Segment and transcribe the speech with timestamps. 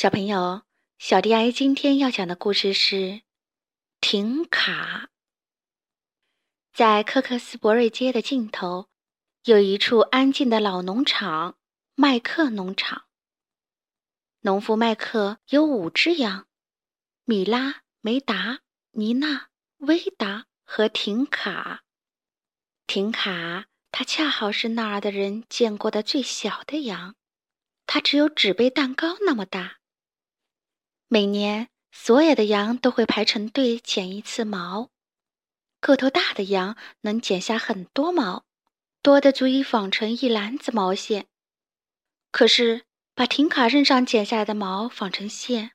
[0.00, 0.62] 小朋友，
[0.98, 2.96] 小迪阿姨今天要讲的故事是
[4.00, 4.72] 《停卡》。
[6.72, 8.88] 在科克斯伯瑞街的尽头，
[9.44, 11.58] 有一处安静的老农场——
[11.96, 13.08] 麦克农场。
[14.40, 16.46] 农夫麦克有五只羊：
[17.24, 18.60] 米拉、梅达、
[18.92, 21.84] 妮娜、威达和停卡。
[22.86, 27.16] 停卡，它恰好是那儿的人见过的最小的羊，
[27.84, 29.79] 它只有纸杯蛋糕那么大。
[31.12, 34.90] 每年，所有的羊都会排成队剪一次毛。
[35.80, 38.44] 个头大的羊能剪下很多毛，
[39.02, 41.26] 多的足以纺成一篮子毛线。
[42.30, 42.84] 可是，
[43.16, 45.72] 把停卡身上剪下来的毛纺成线，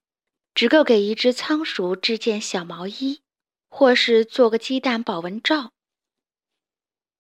[0.54, 3.22] 只够给一只仓鼠织件小毛衣，
[3.68, 5.74] 或是做个鸡蛋保温罩。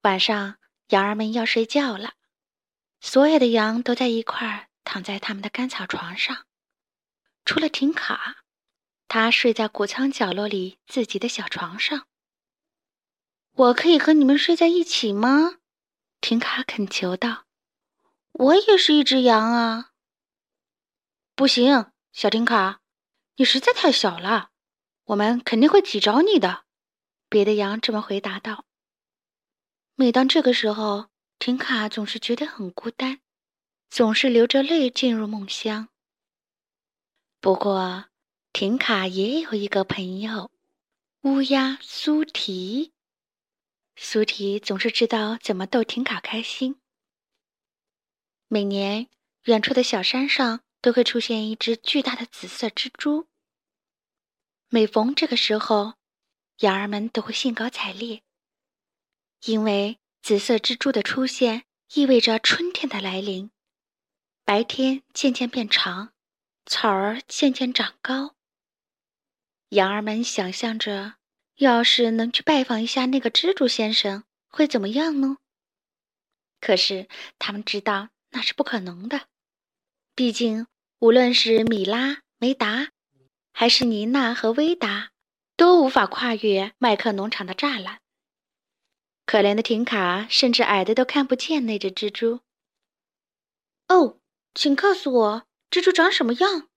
[0.03, 0.55] 晚上，
[0.87, 2.13] 羊儿们要睡觉了，
[3.01, 6.44] 所有的羊都在一块儿躺在他们的干草床上。
[7.45, 8.43] 除了停卡，
[9.07, 12.07] 他睡在谷仓角落里自己的小床上。
[13.53, 15.59] 我可以和你们睡在一起吗？
[16.19, 17.45] 停卡恳求道。
[18.33, 19.91] “我也是一只羊啊。
[21.35, 22.81] ”“不行，小停卡，
[23.35, 24.49] 你实在太小了，
[25.05, 26.65] 我们肯定会挤着你的。”
[27.29, 28.65] 别的羊这么回答道。
[29.93, 33.21] 每当这个时候，停卡总是觉得很孤单，
[33.89, 35.89] 总是流着泪进入梦乡。
[37.45, 38.05] 不过，
[38.53, 40.49] 停卡也有一个朋友，
[41.21, 42.91] 乌鸦苏提。
[43.95, 46.81] 苏提总是知道怎么逗停卡开心。
[48.47, 49.09] 每年，
[49.43, 53.27] 远处的小山上都会出现一只巨大的紫色蜘蛛。
[54.69, 55.93] 每逢这个时候，
[56.61, 58.23] 羊儿们都会兴高采烈，
[59.43, 63.51] 因为紫色蜘蛛的出现意味着春天的来临，
[64.43, 66.14] 白天渐渐变长。
[66.65, 68.35] 草儿渐渐长高。
[69.69, 71.15] 羊儿们想象着，
[71.55, 75.37] 要是能去拜访一下那个蜘蛛先生，会怎么样呢？
[76.59, 79.27] 可是他们知道那是不可能的。
[80.15, 80.67] 毕竟，
[80.99, 82.89] 无论是米拉、梅达，
[83.51, 85.11] 还是妮娜和威达，
[85.55, 88.01] 都无法跨越麦克农场的栅栏。
[89.25, 92.41] 可怜的停卡，甚至矮的都看不见那只蜘蛛。
[93.87, 94.19] 哦，
[94.53, 95.47] 请告诉我。
[95.75, 96.69] 蜘蛛长什么样？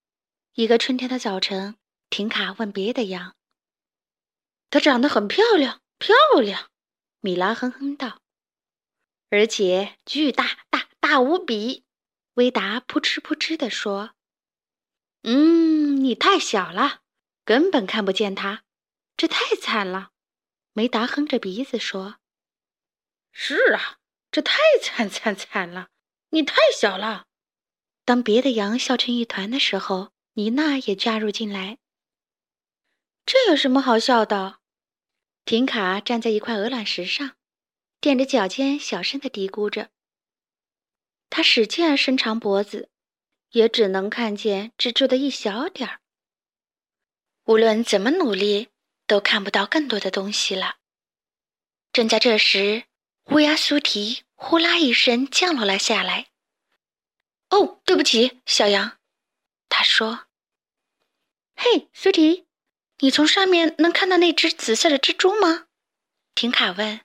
[0.54, 1.76] 一个春天的早晨，
[2.10, 3.36] 婷卡问别的羊
[4.70, 6.72] ：“它长得很漂亮，漂亮。”
[7.22, 8.22] 米拉哼哼道
[9.31, 11.84] ：“而且巨大，大，大无比。”
[12.34, 14.16] 威达扑哧扑哧地说
[15.22, 17.03] ：“嗯，你太小了，
[17.44, 18.65] 根本看不见它，
[19.16, 20.10] 这太惨了。”
[20.75, 22.16] 梅达哼着鼻子说
[23.30, 23.98] ：“是啊，
[24.32, 25.91] 这太惨惨惨了，
[26.30, 27.26] 你太小了。”
[28.09, 31.77] 当别的羊笑成一团的时候，妮娜也加入进来。
[33.27, 34.61] 这有什么好笑的？
[35.45, 37.37] 停卡站在一块鹅卵石上，
[38.01, 39.91] 垫着脚尖，小声的嘀咕着。
[41.29, 42.89] 他使劲伸长脖子，
[43.51, 46.01] 也只能看见蜘蛛的一小点儿。
[47.45, 48.69] 无论怎么努力，
[49.07, 50.77] 都看不到更多的东西了。
[51.93, 52.85] 正在这时，
[53.33, 56.29] 乌鸦苏提呼啦一声降落了下来。
[57.50, 58.98] 哦，对不起，小羊，
[59.69, 60.26] 他说
[61.56, 62.47] ：“嘿，苏提，
[62.98, 65.66] 你从上面能看到那只紫色的蜘蛛吗？”
[66.36, 67.00] 停卡问。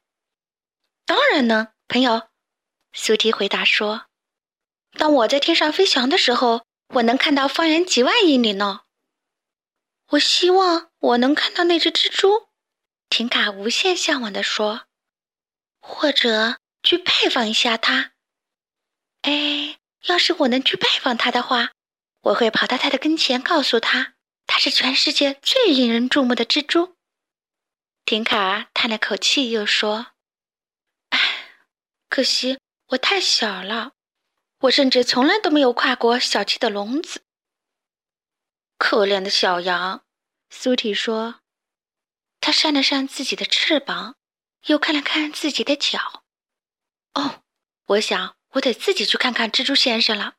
[1.05, 2.29] “当然能，朋友。”
[2.91, 4.07] 苏提回答说
[4.99, 6.65] ：“当我在天上飞翔的时候，
[6.95, 8.81] 我能看到方圆几万英里呢。”
[10.11, 12.49] 我希望我能看到那只蜘蛛，
[13.09, 14.87] 停卡无限向往地说
[15.79, 18.11] ：“或者去拜访一下它。”
[19.23, 19.79] 哎。
[20.03, 21.71] 要是我能去拜访他的话，
[22.21, 24.15] 我会跑到他的跟前，告诉他
[24.45, 26.95] 他是全世界最引人注目的蜘蛛。
[28.05, 30.07] 停卡叹了口气，又说
[31.09, 31.19] ：“唉，
[32.09, 33.93] 可惜我太小了，
[34.59, 37.23] 我甚至从来都没有跨过小鸡的笼子。”
[38.77, 40.03] 可怜的小羊，
[40.49, 41.39] 苏提说。
[42.41, 44.17] 他扇了扇自己的翅膀，
[44.65, 46.25] 又看了看自己的脚。
[47.13, 47.41] 哦，
[47.85, 48.35] 我想。
[48.53, 50.35] 我得自己去看看蜘蛛先生了。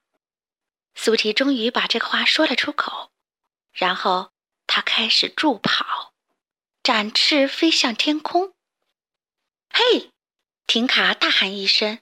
[0.94, 3.11] 苏提终于把这个话说了出口，
[3.72, 4.31] 然后
[4.66, 6.14] 他开始助跑，
[6.82, 8.55] 展翅飞向天空。
[9.70, 10.12] 嘿！
[10.66, 11.99] 停卡大喊一声，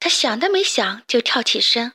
[0.00, 1.94] 他想都没想就跳起身。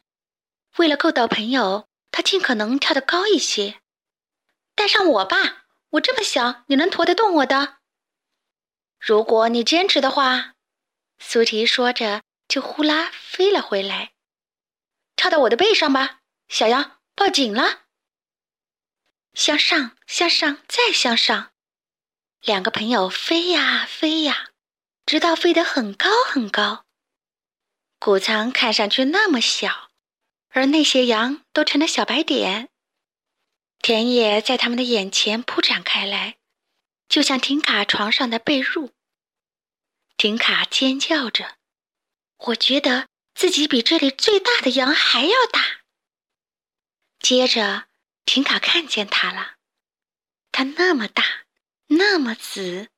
[0.77, 3.81] 为了够到朋友，他尽可能跳得高一些。
[4.73, 7.79] 带上我吧，我这么小，你能驮得动我的？
[8.97, 10.53] 如果你坚持的话，
[11.19, 12.23] 苏提说着。
[12.49, 14.13] 就呼啦飞了回来，
[15.15, 17.83] 跳到我的背上吧，小羊，报警了！
[19.35, 21.51] 向上，向上，再向上，
[22.41, 24.49] 两个朋友飞呀飞呀，
[25.05, 26.85] 直到飞得很高很高。
[27.99, 29.91] 谷仓看上去那么小，
[30.49, 32.69] 而那些羊都成了小白点。
[33.81, 36.37] 田野在他们的眼前铺展开来，
[37.07, 38.91] 就像停卡床上的被褥。
[40.17, 41.57] 停卡尖叫着
[42.39, 45.81] ：“我觉得自己比这里最大的羊还要大。”
[47.19, 47.87] 接着，
[48.25, 49.55] 婷卡看见它了，
[50.51, 51.23] 它那么大，
[51.87, 52.89] 那么紫，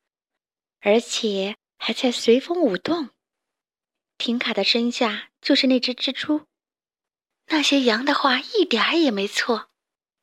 [0.80, 3.10] 而且还在随风舞动。
[4.18, 6.48] 婷卡的身下就是那只蜘蛛。
[7.48, 9.70] 那些羊的话一点儿也没错。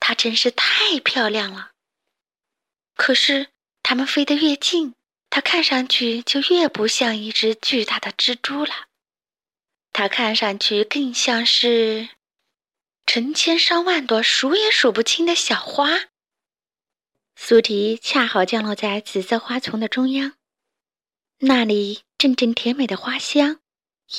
[0.01, 1.73] 它真是太漂亮了。
[2.95, 3.49] 可是，
[3.83, 4.95] 它们飞得越近，
[5.29, 8.88] 它看上去就越不像一只巨大的蜘蛛了。
[9.99, 12.11] 它看上去更像是
[13.05, 15.91] 成千上万朵数也数不清的小花。
[17.35, 20.35] 苏提恰好降落在紫色花丛的中央，
[21.39, 23.59] 那里阵阵甜美的花香，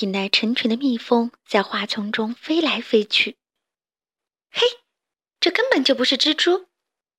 [0.00, 3.38] 引来成群的蜜蜂在花丛中飞来飞去。
[4.50, 4.60] 嘿！
[5.40, 6.66] 这根本就不是蜘蛛，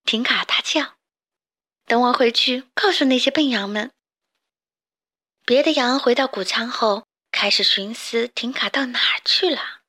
[0.05, 0.97] 停卡大叫
[1.87, 3.91] ：“等我回去告诉那些笨羊们。”
[5.47, 7.07] 别的羊回到谷仓后，
[7.41, 9.81] 开始寻思停卡到哪儿去了。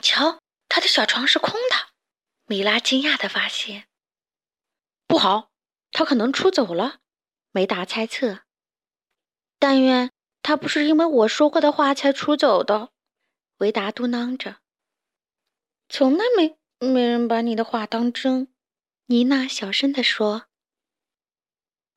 [0.00, 1.88] 瞧，他的小床是空的。
[2.46, 3.88] 米拉惊讶的发现
[5.08, 5.50] ：“不好，
[5.90, 7.00] 他可能出走了。”
[7.50, 8.42] 梅达猜测
[9.58, 12.92] ：“但愿他不是因为我说过的话才出走的。”
[13.58, 14.58] 维达嘟囔着
[15.90, 18.54] ：“从来没。”没人把你的话当真，
[19.06, 20.46] 妮娜小声地说。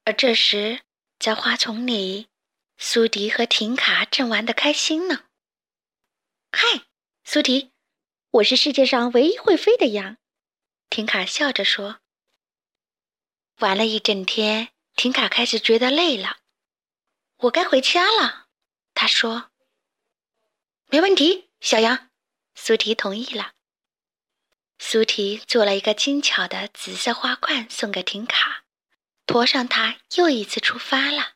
[0.03, 0.81] 而这时，
[1.19, 2.30] 在花丛里，
[2.83, 5.25] 苏迪和婷卡正玩得开心呢。
[6.51, 6.87] 嗨，
[7.23, 7.71] 苏迪，
[8.31, 10.17] 我是世界上唯一会飞的羊。
[10.89, 11.99] 婷卡笑着说。
[13.59, 16.39] 玩了一整天，婷卡开始觉得累了。
[17.41, 18.47] 我该回家了，
[18.95, 19.51] 他说。
[20.87, 22.09] 没问题，小羊。
[22.55, 23.53] 苏迪同意了。
[24.79, 28.63] 苏提做了一个精巧的紫色花冠送给婷卡，
[29.27, 31.35] 驮上它又一次出发了。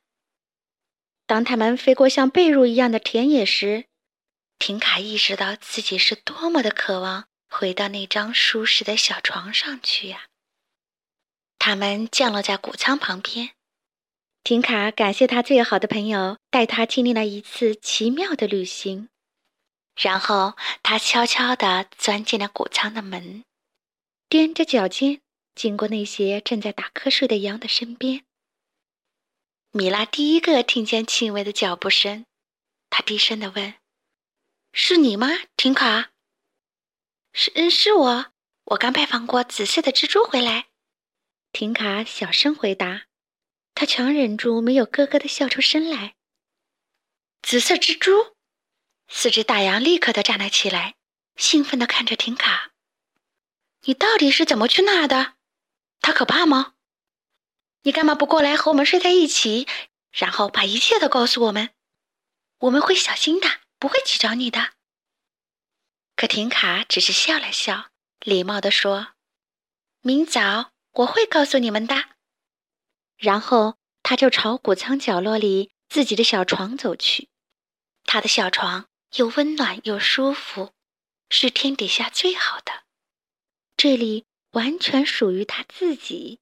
[1.27, 3.86] 当他们飞过像被褥一样的田野时，
[4.60, 10.27] 婷卡意识到自己是多么的渴望回到那张舒适的小床上去呀！
[11.57, 13.51] 他们降落在谷仓旁边，
[14.44, 19.10] 婷卡感谢他最好的朋友带他经历了一次奇妙的旅行。
[19.95, 23.44] 然后他悄悄地钻进了谷仓的门，
[24.30, 25.21] 踮着脚尖
[25.56, 28.25] 经过那些正在打瞌睡的羊的身边。
[29.77, 32.25] 米拉第一个听见轻微的脚步声，
[32.89, 33.74] 她低声地问
[34.72, 35.27] ：“是你吗，
[35.57, 36.12] 婷卡
[37.36, 38.31] ？”“是，是我。
[38.68, 40.68] 我刚拜访过紫色的蜘蛛回来。”
[41.51, 43.07] 婷卡小声回答。
[43.74, 46.16] 她强忍住没有咯咯地笑出声来。
[47.44, 48.38] “紫色蜘蛛。”
[49.12, 50.95] 四只大羊立刻的站了起来，
[51.36, 52.71] 兴奋的看着婷卡
[53.83, 55.33] ：“你到底是怎么去那儿的？
[56.00, 56.75] 它可怕吗？
[57.85, 59.67] 你干嘛不过来和我们睡在一起，
[60.11, 61.69] 然后把一切都告诉我们？
[62.57, 63.47] 我们会小心的，
[63.77, 64.71] 不会去找你的。”
[66.17, 67.91] 可婷卡只是笑了笑，
[68.21, 69.13] 礼貌的说
[70.01, 72.06] ：“明早我会告诉你们的。”
[73.18, 77.30] 然后他就朝谷仓角落里自己的小床走去，
[78.04, 78.87] 他的小床。
[79.18, 80.73] 又温暖又舒服，
[81.30, 82.83] 是天底下最好的。
[83.77, 86.42] 这里完全属于他自己。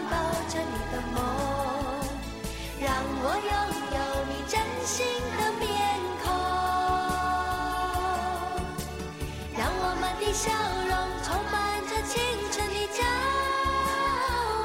[3.31, 3.43] 我拥
[3.95, 3.97] 有
[4.27, 5.07] 你真心
[5.37, 5.69] 的面
[6.21, 6.27] 孔
[9.57, 10.51] 让我们的笑
[10.89, 10.91] 容
[11.23, 11.55] 充满
[11.87, 12.19] 着青
[12.51, 12.99] 春的骄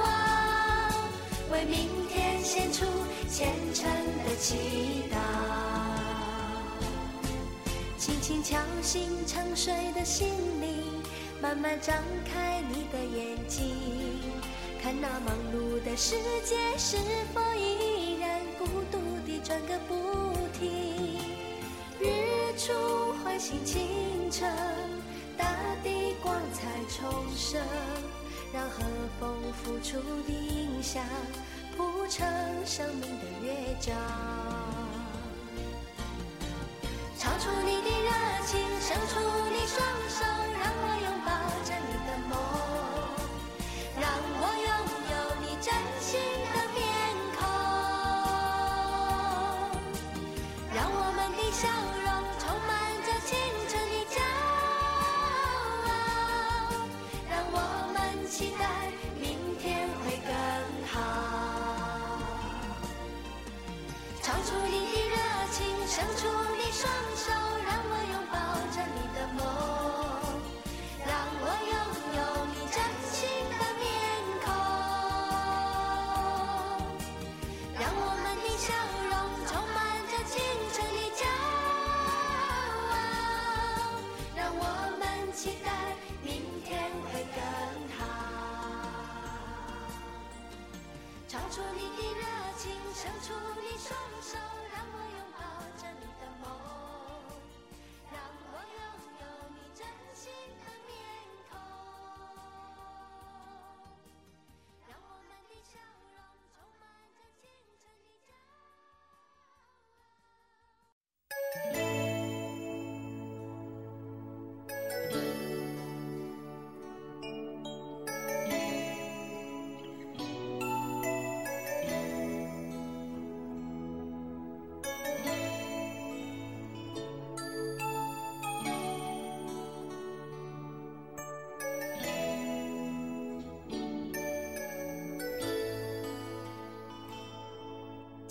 [0.03, 0.11] 傲
[1.53, 2.85] 为明天献出
[3.31, 3.89] 虔诚
[4.25, 5.15] 的祈祷
[7.97, 10.27] 轻轻敲醒沉睡的心
[10.61, 11.01] 灵
[11.41, 11.95] 慢慢张
[12.25, 13.77] 开你的眼睛
[14.83, 16.97] 看那忙碌的世界是
[17.33, 17.96] 否依
[19.47, 19.95] 转个不
[20.59, 21.21] 停。
[22.01, 22.73] 日出
[23.23, 24.53] 唤醒清晨，
[25.39, 25.47] 大
[25.85, 27.63] 地光彩重生，
[28.53, 28.83] 让和
[29.21, 31.05] 风拂出的影响
[31.77, 32.27] 铺成
[32.67, 33.95] 生命的乐章。
[37.17, 38.11] 唱出你的热
[38.47, 39.21] 情，伸出
[39.53, 39.81] 你双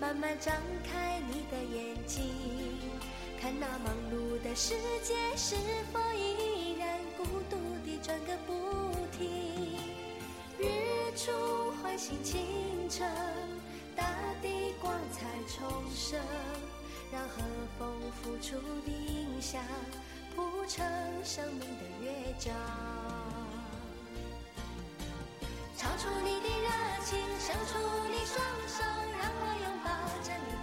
[0.00, 0.54] 慢慢张
[0.90, 2.24] 开你的眼睛，
[3.38, 5.54] 看那忙碌的世界是
[5.92, 9.76] 否依然孤独地转个不停。
[10.58, 10.64] 日
[11.14, 12.40] 出唤醒清
[12.88, 13.06] 晨，
[13.94, 14.04] 大
[14.40, 16.18] 地光彩重生，
[17.12, 17.42] 让和
[17.78, 17.92] 风
[18.22, 19.62] 拂出的音响
[20.34, 20.82] 谱成
[21.22, 22.54] 生命的乐章。
[25.76, 26.68] 唱出你的热
[27.04, 27.78] 情，伸出
[28.08, 28.82] 你双手，
[29.18, 29.69] 让我拥
[30.20, 30.59] 抱着